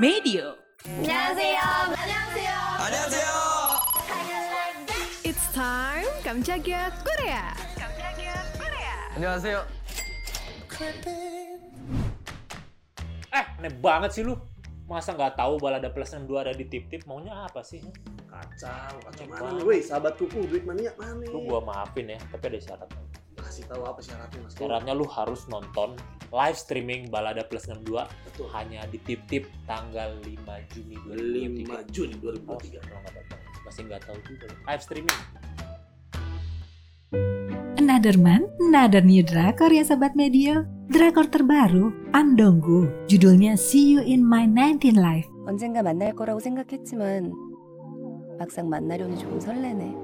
Medio. 0.00 0.56
안녕하세요. 0.86 1.60
안녕하세요. 1.94 2.52
안녕하세요. 2.80 3.28
It's 5.22 5.44
time 5.52 6.08
Kamchagia 6.24 6.90
Korea. 7.04 7.44
안녕하세요. 9.14 9.56
Eh, 13.30 13.44
aneh 13.60 13.72
banget 13.78 14.10
sih 14.16 14.22
lu. 14.26 14.34
Masa 14.90 15.14
nggak 15.14 15.38
tahu 15.38 15.62
balada 15.62 15.86
plus 15.94 16.10
62 16.10 16.34
ada 16.42 16.50
di 16.50 16.66
tip-tip? 16.66 17.06
Maunya 17.06 17.46
apa 17.46 17.62
sih? 17.62 17.78
Kacau, 18.26 18.98
kacau 19.06 19.22
Aneh 19.22 19.26
mana 19.30 19.38
banget. 19.38 19.54
nih, 19.54 19.64
woi, 19.70 19.78
sahabat 19.86 20.18
kuku, 20.18 20.50
duit 20.50 20.66
mania 20.66 20.90
mana? 20.98 21.22
Lu 21.30 21.46
gua 21.46 21.62
maafin 21.62 22.10
ya, 22.10 22.18
tapi 22.34 22.50
ada 22.50 22.58
syaratnya. 22.58 22.98
kasih 23.36 23.64
tahu 23.66 23.82
apa 23.82 23.98
syaratnya 23.98 24.38
mas? 24.44 24.52
Syaratnya 24.54 24.92
lu 24.92 25.06
harus 25.06 25.48
nonton 25.48 25.96
live 26.30 26.54
streaming 26.54 27.08
balada 27.08 27.42
plus 27.42 27.66
62 27.66 28.06
Betul. 28.28 28.46
hanya 28.54 28.86
di 28.86 29.00
tip-tip 29.02 29.48
tanggal 29.64 30.14
5 30.22 30.30
Juni 30.70 30.96
5 31.66 31.88
2023. 31.88 31.90
Juni 31.90 32.14
Oh, 32.46 32.54
2023. 32.60 32.78
kalau 32.84 33.00
nggak 33.00 33.14
datang. 33.16 33.40
Masih 33.66 33.82
nggak 33.88 34.02
tahu 34.04 34.18
juga. 34.22 34.44
lu. 34.46 34.56
Live 34.64 34.82
streaming. 34.84 35.18
Another 37.80 38.14
Man, 38.14 38.46
Another 38.60 39.02
New 39.02 39.24
Drakor 39.24 39.72
ya 39.72 39.82
Sobat 39.82 40.14
Medio. 40.14 40.62
Drakor 40.86 41.26
terbaru, 41.26 41.90
Andonggu. 42.12 42.86
Judulnya 43.08 43.56
See 43.56 43.90
You 43.90 44.02
in 44.02 44.22
My 44.22 44.46
19 44.46 44.94
Life. 44.94 45.26
언젠가 45.48 45.82
만날 45.82 46.14
거라고 46.14 46.38
생각했지만 46.38 47.32
막상 48.38 48.68
만나려니 48.68 49.18
조금 49.18 49.40
설레네. 49.40 49.94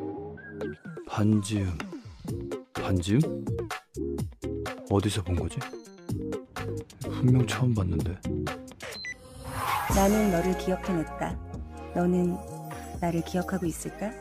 반지음 1.06 1.79
반지음? 2.73 3.20
어디서 4.89 5.23
본 5.23 5.35
거지? 5.35 5.57
분명 7.02 7.45
처음 7.45 7.73
봤는데 7.73 8.17
나는 9.95 10.31
너를 10.31 10.57
기억해냈다. 10.57 11.38
너는 11.95 12.38
나를 13.00 13.22
기억하고 13.23 13.66
있을까? 13.66 14.11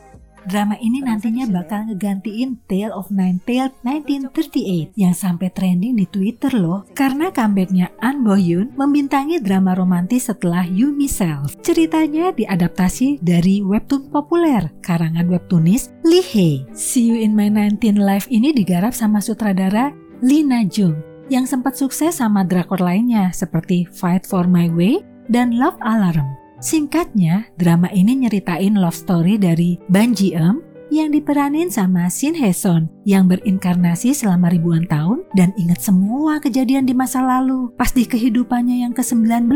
Drama 0.48 0.76
ini 0.80 1.04
nantinya 1.04 1.44
bakal 1.50 1.90
ngegantiin 1.92 2.64
Tale 2.64 2.94
of 2.96 3.12
Nine 3.12 3.40
Tailed 3.44 3.76
1938 3.84 4.96
yang 4.96 5.12
sampai 5.12 5.52
trending 5.52 6.00
di 6.00 6.08
Twitter 6.08 6.52
loh. 6.56 6.88
Karena 6.96 7.28
comebacknya 7.28 7.92
An 8.00 8.24
Bo 8.24 8.36
Hyun 8.36 8.72
membintangi 8.76 9.42
drama 9.44 9.76
romantis 9.76 10.32
setelah 10.32 10.64
You 10.64 10.96
Myself. 10.96 11.60
Ceritanya 11.60 12.32
diadaptasi 12.32 13.20
dari 13.20 13.60
webtoon 13.60 14.08
populer 14.08 14.72
karangan 14.80 15.28
webtoonis 15.28 15.92
Lee 16.06 16.24
Hae. 16.24 16.64
See 16.72 17.12
You 17.12 17.20
in 17.20 17.36
My 17.36 17.52
19 17.52 18.00
Life 18.00 18.30
ini 18.32 18.56
digarap 18.56 18.96
sama 18.96 19.20
sutradara 19.20 19.92
Lee 20.24 20.44
Na 20.44 20.64
Jung 20.64 20.96
yang 21.30 21.46
sempat 21.46 21.78
sukses 21.78 22.18
sama 22.18 22.42
drakor 22.42 22.82
lainnya 22.82 23.30
seperti 23.30 23.86
Fight 23.86 24.26
for 24.26 24.50
My 24.50 24.66
Way 24.66 25.04
dan 25.30 25.54
Love 25.54 25.78
Alarm. 25.86 26.39
Singkatnya, 26.60 27.48
drama 27.56 27.88
ini 27.88 28.28
nyeritain 28.28 28.76
love 28.76 28.92
story 28.92 29.40
dari 29.40 29.80
Ban 29.88 30.12
Ji 30.12 30.36
Eum 30.36 30.60
yang 30.92 31.08
diperanin 31.08 31.72
sama 31.72 32.12
Shin 32.12 32.36
Hye 32.36 32.52
Son 32.52 32.84
yang 33.08 33.32
berinkarnasi 33.32 34.12
selama 34.12 34.52
ribuan 34.52 34.84
tahun 34.84 35.24
dan 35.32 35.56
ingat 35.56 35.80
semua 35.80 36.36
kejadian 36.36 36.84
di 36.84 36.92
masa 36.92 37.24
lalu. 37.24 37.72
Pas 37.80 37.88
di 37.96 38.04
kehidupannya 38.04 38.84
yang 38.84 38.92
ke-19, 38.92 39.48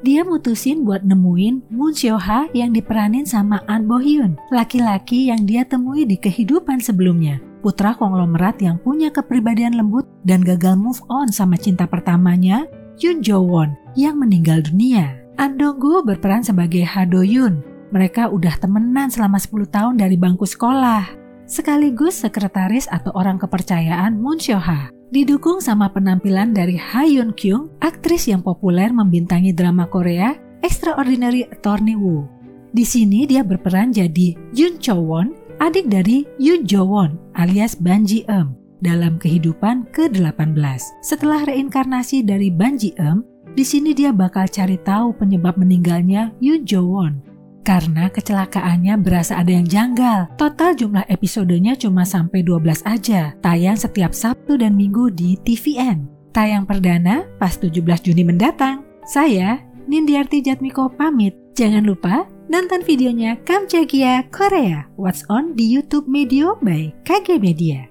dia 0.00 0.24
mutusin 0.24 0.80
buat 0.88 1.04
nemuin 1.04 1.68
Moon 1.68 1.92
Seo 1.92 2.16
Ha 2.16 2.48
yang 2.56 2.72
diperanin 2.72 3.28
sama 3.28 3.60
An 3.68 3.84
Bo 3.84 4.00
Hyun, 4.00 4.40
laki-laki 4.48 5.28
yang 5.28 5.44
dia 5.44 5.68
temui 5.68 6.08
di 6.08 6.16
kehidupan 6.16 6.80
sebelumnya. 6.80 7.36
Putra 7.60 7.92
konglomerat 7.92 8.64
yang 8.64 8.80
punya 8.80 9.12
kepribadian 9.12 9.76
lembut 9.76 10.08
dan 10.24 10.40
gagal 10.40 10.72
move 10.80 11.04
on 11.12 11.28
sama 11.28 11.60
cinta 11.60 11.84
pertamanya, 11.84 12.64
Yoon 12.96 13.20
Jo 13.20 13.44
Won, 13.44 13.76
yang 13.92 14.16
meninggal 14.16 14.64
dunia. 14.64 15.25
Andonggu 15.36 16.00
berperan 16.00 16.40
sebagai 16.40 16.80
Ha 16.88 17.04
Do 17.04 17.20
Yun. 17.20 17.60
Mereka 17.92 18.32
udah 18.32 18.56
temenan 18.56 19.12
selama 19.12 19.36
10 19.36 19.68
tahun 19.68 19.94
dari 20.00 20.16
bangku 20.16 20.48
sekolah. 20.48 21.12
Sekaligus 21.44 22.24
sekretaris 22.24 22.88
atau 22.88 23.12
orang 23.12 23.36
kepercayaan 23.36 24.16
Moon 24.16 24.40
Seo 24.40 24.56
Ha. 24.56 24.90
Didukung 25.12 25.60
sama 25.60 25.92
penampilan 25.92 26.56
dari 26.56 26.80
Ha 26.80 27.04
Yun 27.04 27.36
Kyung, 27.36 27.68
aktris 27.84 28.26
yang 28.26 28.40
populer 28.40 28.90
membintangi 28.90 29.52
drama 29.52 29.84
Korea 29.86 30.34
Extraordinary 30.64 31.46
Attorney 31.46 31.94
Woo. 31.94 32.26
Di 32.72 32.82
sini 32.82 33.28
dia 33.28 33.44
berperan 33.44 33.92
jadi 33.92 34.34
Yoon 34.56 34.80
Cho 34.80 34.98
Won, 34.98 35.36
adik 35.60 35.86
dari 35.92 36.24
Yoon 36.40 36.64
Jo 36.64 36.88
Won 36.88 37.16
alias 37.36 37.76
Ban 37.76 38.08
Ji 38.08 38.24
Eum 38.26 38.56
dalam 38.80 39.16
kehidupan 39.20 39.88
ke-18. 39.92 40.56
Setelah 41.04 41.44
reinkarnasi 41.48 42.24
dari 42.24 42.52
Ban 42.52 42.76
Ji 42.76 42.92
Eum, 42.98 43.24
di 43.56 43.64
sini 43.64 43.96
dia 43.96 44.12
bakal 44.12 44.44
cari 44.44 44.76
tahu 44.76 45.16
penyebab 45.16 45.56
meninggalnya 45.56 46.36
Yoon 46.44 46.68
Jo 46.68 46.84
Won. 46.84 47.24
Karena 47.64 48.06
kecelakaannya 48.12 48.94
berasa 49.00 49.40
ada 49.40 49.50
yang 49.50 49.66
janggal. 49.66 50.30
Total 50.38 50.76
jumlah 50.76 51.08
episodenya 51.08 51.74
cuma 51.74 52.06
sampai 52.06 52.44
12 52.44 52.84
aja. 52.86 53.34
Tayang 53.42 53.74
setiap 53.74 54.14
Sabtu 54.14 54.60
dan 54.60 54.76
Minggu 54.76 55.10
di 55.10 55.34
TVN. 55.40 56.06
Tayang 56.30 56.68
perdana 56.68 57.26
pas 57.40 57.56
17 57.58 57.80
Juni 58.06 58.22
mendatang. 58.22 58.86
Saya, 59.08 59.58
Nindiarti 59.88 60.44
Jatmiko 60.44 60.92
pamit. 60.92 61.34
Jangan 61.58 61.82
lupa 61.82 62.28
nonton 62.52 62.84
videonya 62.86 63.40
Kamchagia 63.42 64.28
Korea. 64.30 64.86
What's 64.94 65.26
on 65.26 65.56
di 65.58 65.66
YouTube 65.66 66.06
Medio 66.06 66.60
by 66.62 66.92
KG 67.02 67.40
Media. 67.42 67.88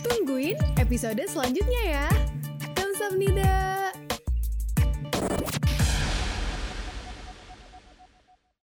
Tungguin 0.00 0.56
episode 0.80 1.20
selanjutnya 1.28 1.82
ya. 1.84 2.35
Avni. 3.06 3.45